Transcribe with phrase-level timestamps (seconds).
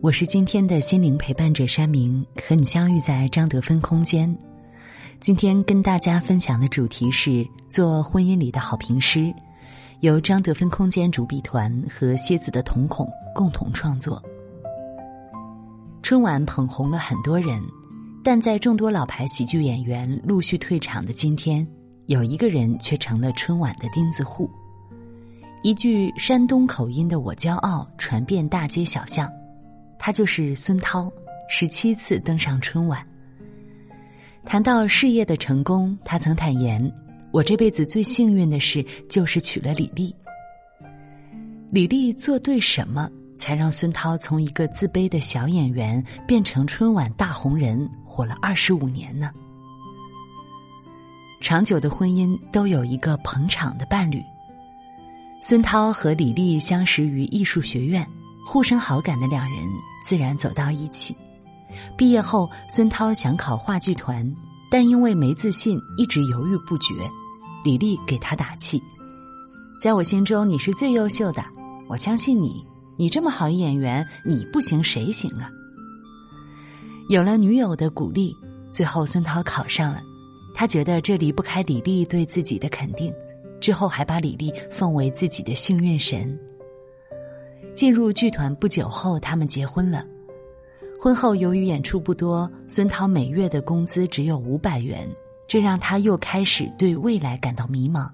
[0.00, 4.32] 我是今天的心灵陪伴者山明，和你相遇在张德芬空间。
[5.18, 9.34] 今天跟大家分享的主题是做婚姻里的好评师，
[9.98, 14.22] 由张德芬空间主笔团和蝎子的瞳孔共同创作。
[16.00, 17.60] 春晚捧红了很多人。
[18.22, 21.66] 但在众多老牌喜剧演员陆续退场的今天，
[22.06, 24.50] 有一个人却成了春晚的钉子户。
[25.62, 29.30] 一句山东口音的“我骄傲”传遍大街小巷，
[29.98, 31.12] 他就是孙涛，
[31.48, 33.04] 十七次登上春晚。
[34.44, 36.90] 谈到事业的成功，他曾坦言
[37.32, 40.14] ：“我这辈子最幸运的事就是娶了李丽。”
[41.70, 47.86] 李丽做对什么，才让孙涛从一个自卑的小演员变成春晚大红人？
[48.06, 49.30] 火了二十五年呢。
[51.40, 54.22] 长久的婚姻都有一个捧场的伴侣。
[55.42, 58.04] 孙涛和李丽相识于艺术学院，
[58.50, 59.58] 互生好感的两人
[60.02, 61.14] 自然走到一起。
[61.98, 64.34] 毕业后，孙涛想考话剧团，
[64.70, 66.94] 但因为没自信，一直犹豫不决。
[67.62, 68.82] 李丽给他打气
[69.84, 71.44] ：“在我心中，你是最优秀的，
[71.90, 72.64] 我相信你。
[72.96, 75.50] 你这么好一演员，你不行谁行啊？”
[77.10, 78.34] 有了女友的鼓励，
[78.72, 80.00] 最后孙涛考上了。
[80.54, 83.12] 他觉得这离不开李丽对自己的肯定，
[83.60, 86.34] 之后还把李丽奉为自己的幸运神。
[87.78, 90.04] 进入剧团不久后，他们结婚了。
[91.00, 95.08] 婚后由于演出不多，孙涛每月的工资只有五百元，
[95.46, 98.10] 这让他又开始对未来感到迷茫。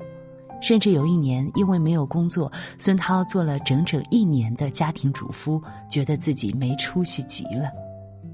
[0.61, 5.59] 甚至有一年，因为没有工作，孙涛做了整整一年的家庭主夫，
[5.89, 7.71] 觉得自己没出息极了。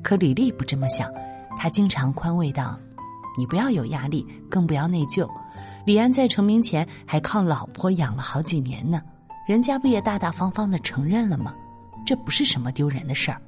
[0.03, 1.09] 可李丽不这么想，
[1.57, 2.77] 她经常宽慰道
[3.39, 5.31] ：“你不要有压力，更不要内疚。
[5.87, 9.01] 李安在成名前还靠老婆养了好几年呢，
[9.51, 11.53] 人家不也大大方方的承认了吗？
[12.07, 13.43] 这不是什么丢人的事儿。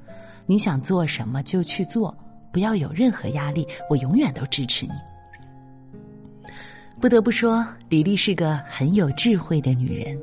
[0.45, 2.13] 你想做什么就去做，
[2.51, 4.91] 不要有任何压力，我永远都支持你。”
[6.99, 10.19] 不得不说，李丽是个很有智慧的女人，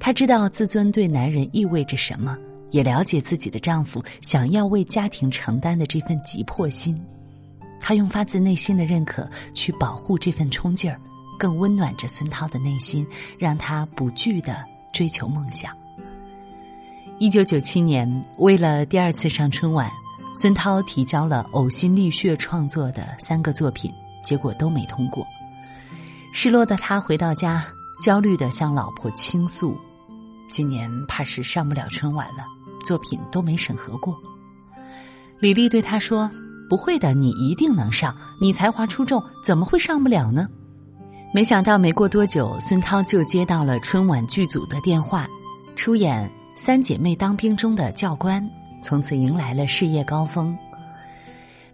[0.00, 2.34] 她知道自尊对男人意味着什么。
[2.70, 6.98] 也了解自己的丈夫想要为家庭承担的这份急迫心，
[7.78, 10.98] 她用发自内心的认可去保护这份冲劲儿，
[11.38, 13.06] 更温暖着孙涛的内心，
[13.38, 14.64] 让他不惧的
[14.98, 15.70] 追求梦想。
[17.20, 18.04] 一九九七年，
[18.38, 19.88] 为了第二次上春晚，
[20.36, 23.92] 孙涛提交了呕心沥血创作的三个作品，
[24.24, 25.24] 结果都没通过。
[26.34, 27.64] 失落的他回到家，
[28.02, 29.78] 焦虑的向老婆倾诉
[30.50, 32.44] ：“今年怕是上不了春晚了。”
[32.84, 34.16] 作品都没审核过，
[35.38, 36.28] 李丽对他说
[36.68, 40.48] ：“不会的，你一定能上，你才华出众，怎么会上不了呢？”
[41.30, 45.26] 没想到没过多久，孙涛就接到了春晚剧组的电话，
[45.76, 46.26] 出演
[46.58, 48.42] 《三姐妹当兵》中的教官，
[48.82, 50.56] 从此迎来了事业高峰。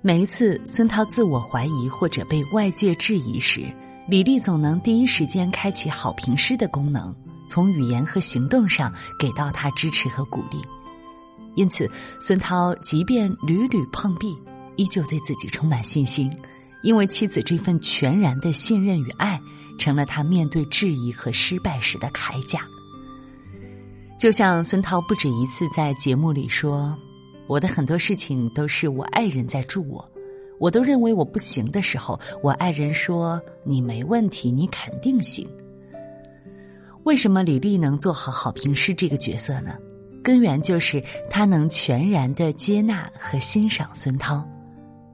[0.00, 3.62] 每一次孙涛自我怀疑或者被外界质疑时，
[4.08, 7.14] 李丽总能第一时间开启好评师的功能，
[7.48, 10.60] 从语言和行动上给到他支持和鼓励。
[11.54, 11.88] 因此，
[12.20, 14.36] 孙涛即便屡屡碰壁，
[14.74, 16.28] 依旧对自己充满信心，
[16.84, 19.40] 因为妻子这份全然的信任与爱，
[19.78, 22.60] 成了他面对质疑和失败时的铠甲。
[24.20, 26.94] 就像孙涛不止一次在节目里说
[27.48, 30.06] ：“我的很多事情都是我爱人在助我，
[30.58, 35.48] 我都认为我不行的时候，我爱人说你没问题，你肯定行。”
[37.04, 39.74] 为什么李丽能做好好评师这个角色呢？
[40.22, 44.46] 根源就是她能全然的接纳和欣赏孙涛。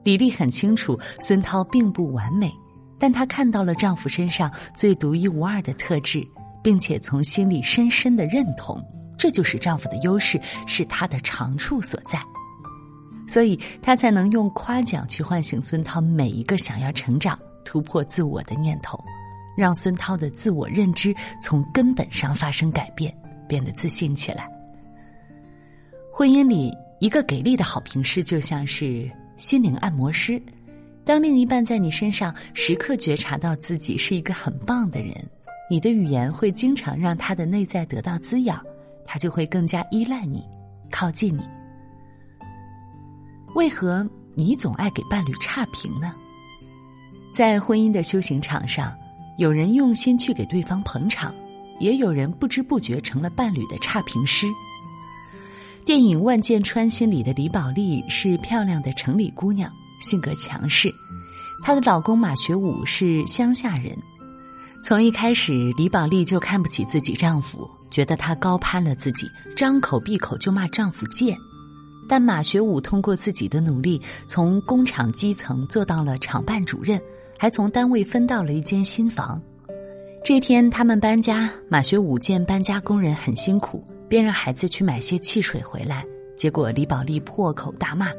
[0.03, 2.51] 李丽很清楚孙涛并不完美，
[2.97, 6.25] 但她看到了丈夫身上最独一无二的特质，
[6.63, 8.83] 并且从心里深深的认同，
[9.17, 12.19] 这就是丈夫的优势，是他的长处所在。
[13.27, 18.99] 所以她才能用夸奖去唤醒孙涛每一个想要成长、突破自我的念头，
[19.55, 23.15] 让孙涛的自我认知从根本上发生改变，
[23.47, 24.49] 变得自信起来。
[26.11, 29.09] 婚姻里，一个给力的好评师就像是
[29.41, 30.41] 心灵按摩师。
[31.03, 35.13] 当另一半在你身上时刻觉察到自己是一个很棒的人，
[35.67, 38.63] 你的语言会经常让他的内在得到滋养，
[39.03, 40.47] 他就会更加依赖你，
[40.91, 41.41] 靠近你。
[43.55, 46.13] 为何你总爱给伴侣差评呢？
[47.33, 48.95] 在婚姻的修行场上，
[49.39, 51.33] 有人用心去给对方捧场，
[51.79, 54.45] 也有人不知不觉成了伴侣的差评师。
[55.83, 60.93] 电影《万箭穿心》里的李宝莉是漂亮的城里姑娘，性格强势。
[61.63, 63.97] 她的老公马学武是乡下人。
[64.85, 71.35] 从一开始，李宝莉就看不起自己丈夫，觉得他高攀了自己，张口闭口就骂丈夫贱。
[72.07, 77.01] 但马学武通过自己的努力，从工厂基层做到了厂办主任，
[77.39, 79.41] 还从单位分到了一间新房。
[80.23, 86.05] 这天他们搬家，马学武见搬家工人很辛苦，便让孩子去买些汽水回来。
[86.35, 88.09] 结果李宝莉破口大骂：“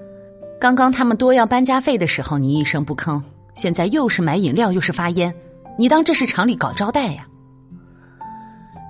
[0.58, 3.22] 刚刚他们多要搬家费的时候，你一声不吭，
[3.54, 5.34] 现在又是买饮料又是发烟。”
[5.78, 7.26] 你当这是厂里搞招待呀？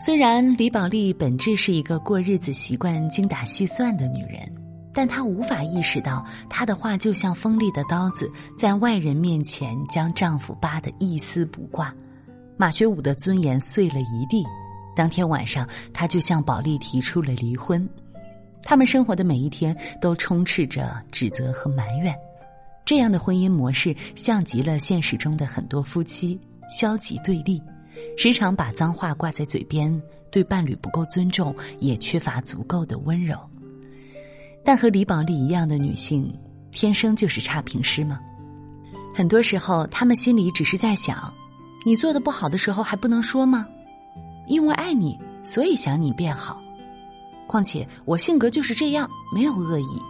[0.01, 4.41] 虽然李宝莉本质是一个过日子习惯精打细算的女人，
[4.95, 11.93] 但她无法意识到，她的话就像锋利的刀子，在外人面前将丈夫扒得一丝不挂。
[12.57, 14.45] 马学武的尊严碎了一地。
[14.95, 17.89] 当天晚上，他就向宝莉提出了离婚。
[18.63, 22.15] 他们生活的每一天都充斥着指责和埋怨，
[22.85, 26.39] 这样的婚姻模式像极了现实中的很多夫妻。
[26.71, 27.61] 消极对立，
[28.17, 30.01] 时常把脏话挂在嘴边，
[30.31, 33.37] 对伴侣不够尊重，也缺乏足够的温柔。
[34.65, 36.33] 但和李宝莉一样的女性，
[36.71, 38.19] 天生就是差评师吗？
[39.15, 41.31] 很多时候，她们心里只是在想：
[41.85, 43.67] 你做的不好的时候还不能说吗？
[44.47, 46.61] 因为爱你，所以想你变好。
[47.47, 50.03] 况且我性格就是这样，没有恶意。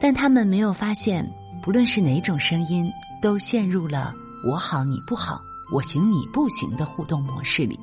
[0.00, 1.28] 但他们没有发现，
[1.62, 2.90] 不论是哪种声音，
[3.20, 4.14] 都陷入了。
[4.50, 5.38] 我好你不好，
[5.74, 7.78] 我行你不行的互动模式里，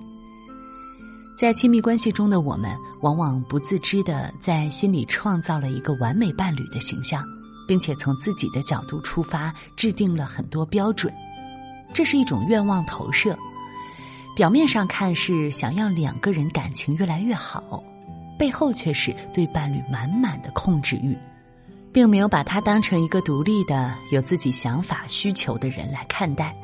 [1.40, 7.24] 在亲密关系中的我们，往往不自知的在心里创造了一个完美伴侣的形象，
[7.68, 11.14] 并且从自己的角度出发，制定了很多标准。
[11.94, 13.38] 这是一种愿望投射，
[14.38, 17.84] 表面上看是想要两个人感情越来越好，
[18.38, 21.18] 背后却是对伴侣满满的控制欲。
[21.92, 26.56] 并没有把他当成一个独立的、有自己想法、需求的人来看待。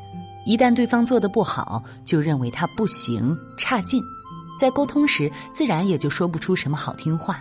[0.45, 3.99] 一旦对方做的不好，就认为他不行、差劲，
[4.59, 7.39] 在沟通时自然也就说不出什么好听话。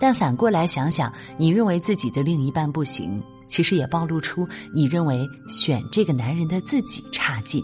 [0.00, 7.60] 但反过来想想，你认为自己的另一半不行，其实也暴露出你认为选这个男人的自己差劲。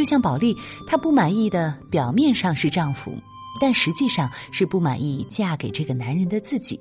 [0.00, 0.56] 就像宝莉，
[0.86, 3.12] 她不满意的表面上是丈夫，
[3.60, 6.80] 但实际上是不满意嫁给这个男人的自己。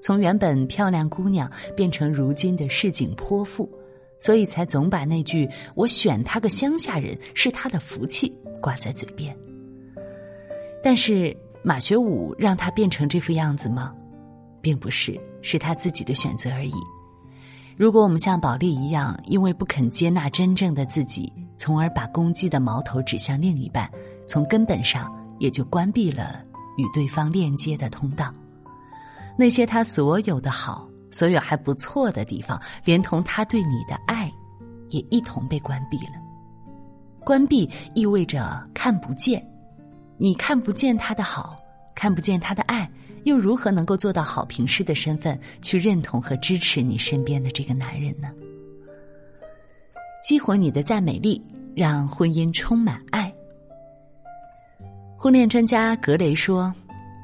[0.00, 3.68] 从原本漂亮姑娘变成如今的市井泼妇，
[4.20, 8.32] 所以才总把那句“我选他个乡下人是他的福气”
[8.62, 9.36] 挂在嘴边。
[10.84, 13.92] 但是马学武让他变成这副样子吗？
[14.60, 16.74] 并不是，是他自己的选择而已。
[17.76, 23.90] 如果我们像宝莉一样，因为不肯接纳真正的自己，从而把攻击的矛头指向另一半，
[24.26, 26.42] 从根本上也就关闭了
[26.76, 28.32] 与对方链接的通道。
[29.36, 34.30] 那些他所有的好，所有还不错的地方，连同他对你的爱，
[34.90, 36.12] 也一同被关闭了。
[37.24, 39.42] 关闭意味着看不见，
[40.18, 41.56] 你看不见他的好，
[41.94, 42.88] 看不见他的爱，
[43.24, 48.28] 又如何能够做到好评师的身份去认同和支持你身边的这个男人呢？
[50.22, 51.42] 激活你的赞美力，
[51.74, 53.32] 让婚姻充满爱。
[55.16, 56.72] 婚恋专家格雷说。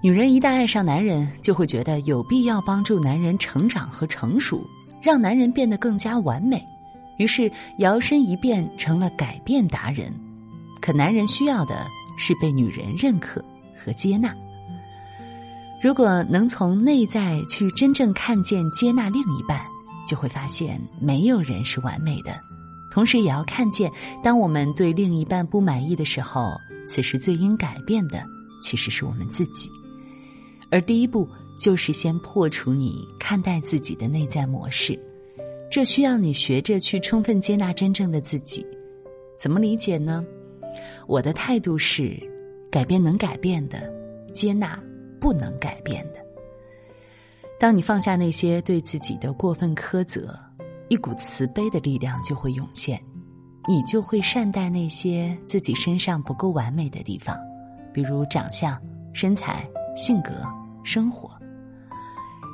[0.00, 4.64] 女人一旦爱上男人，就会觉得有必要帮助男人成长和成熟，
[5.02, 6.64] 让男人变得更加完美，
[7.18, 10.14] 于是摇身一变成了改变达人。
[10.80, 11.84] 可男人需要的
[12.16, 13.44] 是被女人认可
[13.76, 14.32] 和接纳。
[15.82, 19.60] 如果能从内在去真正看见、接纳另一半，
[20.08, 22.34] 就会发现没有人是完美的。
[22.92, 23.88] 同时，也要看见，
[24.24, 26.50] 当我们对另一半不满意的时候，
[26.88, 28.22] 此时最应改变的
[28.60, 29.70] 其实是我们自己。
[30.70, 31.28] 而第一步
[31.60, 34.98] 就是先破除你看待自己的内在模式，
[35.70, 38.66] 这需要你学着去充分接纳真正的自己。
[39.38, 40.24] 怎么理解呢？
[41.06, 42.18] 我的态度是：
[42.68, 43.88] 改变能改变的，
[44.34, 44.78] 接纳
[45.20, 46.18] 不能改变的。
[47.58, 50.38] 当你放下那些对自己的过分苛责，
[50.88, 53.00] 一股慈悲的力量就会涌现，
[53.68, 57.36] 你就会善待那些自己身上不够完美的地方，
[57.92, 58.80] 比如长相、
[59.12, 60.32] 身材、性格。
[60.84, 61.28] 生活，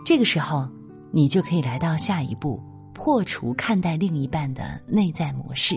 [0.05, 0.69] 这个时候，
[1.13, 2.61] 你就可以来到下一步，
[2.93, 5.77] 破除看待另一半的内在模式。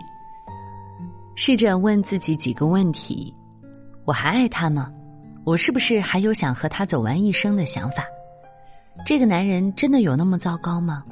[1.36, 3.32] 试着问自己几个问题：
[4.06, 4.91] 我还爱他吗？
[5.48, 8.04] 我是不是还有想和他走完一生的想法？
[9.06, 11.06] 这个男人真的有那么糟糕吗？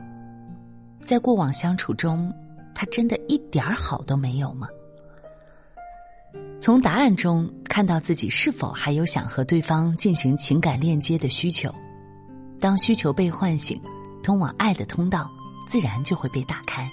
[0.99, 2.29] 在过往相处中，
[2.73, 4.67] 他真的一点儿好都没有吗？
[6.59, 11.73] 从答案中看到自己是否还有想和对方进行情感链接的需求。
[12.59, 13.81] 当需求被唤醒，
[14.21, 15.31] 通往爱的通道
[15.65, 16.85] 自然就会被打开。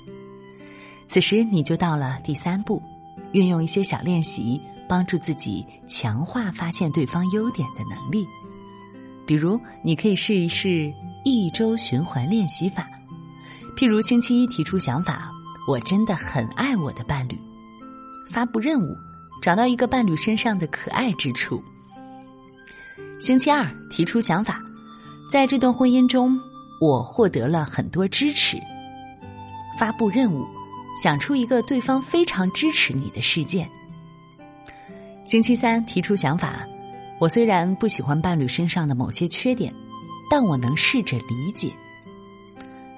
[1.08, 2.80] 此时你就到了第三步，
[3.32, 8.26] 运用一些小练习，帮助自己强化发现对方优点的能力。
[9.26, 10.92] 比如，你可以试一试
[11.24, 12.86] 一周循环练习法。
[13.76, 15.30] 譬如，星期一提出想法
[15.68, 17.38] ：“我真的很爱我的伴侣。”
[18.32, 18.86] 发布任务。
[19.42, 21.60] 找到一个伴侣身上的可爱之处。
[23.20, 24.60] 星期二提出想法，
[25.32, 26.38] 在这段婚姻中，
[26.80, 28.56] 我获得了很多支持。
[29.80, 30.46] 发布任务，
[31.02, 33.68] 想出一个对方非常支持你的事件。
[35.32, 36.62] 星期三提出想法，
[37.18, 39.72] 我虽然不喜欢伴侣身上的某些缺点，
[40.30, 41.72] 但我能试着理解。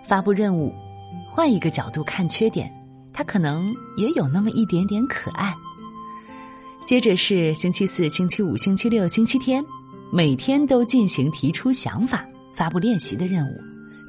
[0.09, 0.75] 发布任务，
[1.31, 2.69] 换一个角度看缺点，
[3.12, 5.55] 他可能也有那么一点点可爱。
[6.85, 9.64] 接着是星期四、星期五、星期六、星期天，
[10.11, 12.25] 每天都进行提出想法、
[12.57, 13.61] 发布练习的任务，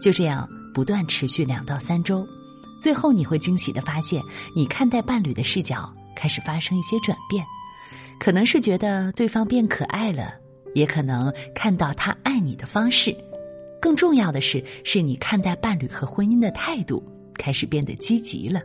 [0.01, 2.27] 就这样不断持续两到三周，
[2.81, 4.19] 最后你会惊喜的发现，
[4.55, 7.45] 你看待伴侣的视角开始发生一些转变，
[8.19, 10.33] 可能是觉得对方变可爱了，
[10.73, 13.15] 也可能看到他爱你的方式，
[13.79, 17.03] 更重要的是，是你看待伴侣和婚姻的态度
[17.35, 18.61] 开始变得积极了，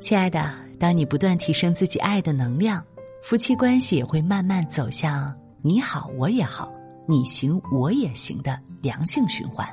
[0.00, 0.54] 亲爱的。
[0.78, 2.84] 当你不断提升自己爱的能量，
[3.22, 5.32] 夫妻关系也会慢慢走向
[5.62, 6.72] 你好我也好，
[7.06, 9.64] 你行我也行的良性循环。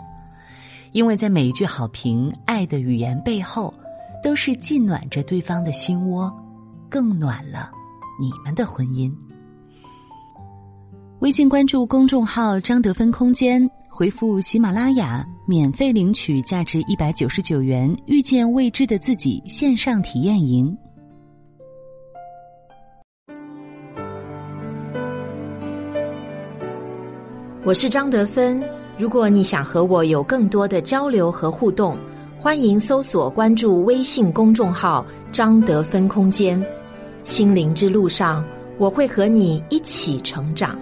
[0.91, 3.73] 因为在每一句好评、爱的语言背后，
[4.23, 6.31] 都是既暖着对方的心窝，
[6.91, 7.71] 更暖了
[8.19, 9.11] 你们的婚姻。
[11.19, 20.77] 微信关注公众号“张德芬空间”，回复“喜马拉雅”，免费领取价值一百九十九元《遇见未知的自己》线上体验营。
[27.65, 28.63] 我是张德芬。
[28.97, 31.97] 如果你想和我有更多的交流和互动，
[32.39, 36.65] 欢迎搜索关注微信公众号“张德芬空间”。
[37.23, 38.43] 心灵之路上，
[38.77, 40.77] 我会和你一起成长。